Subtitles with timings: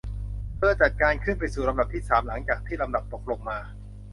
[0.57, 3.57] เธอจัดการขึ้นไปสู่ลำดับที่สามหลังจากที่ลำดับตกลงมา